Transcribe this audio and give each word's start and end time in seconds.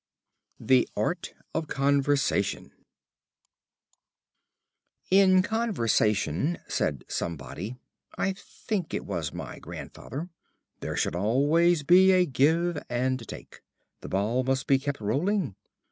IV. 0.59 0.67
THE 0.67 0.89
ART 0.97 1.35
OF 1.53 1.67
CONVERSATION 1.67 2.71
"In 5.11 5.43
conversation," 5.43 6.57
said 6.67 7.03
somebody 7.07 7.77
(I 8.17 8.33
think 8.35 8.95
it 8.95 9.05
was 9.05 9.31
my 9.31 9.59
grandfather), 9.59 10.29
"there 10.79 10.97
should 10.97 11.15
always 11.15 11.83
be 11.83 12.13
a 12.13 12.25
give 12.25 12.81
and 12.89 13.27
take. 13.27 13.61
The 13.99 14.09
ball 14.09 14.43
must 14.43 14.65
be 14.65 14.79
kept 14.79 14.99
rolling." 14.99 15.55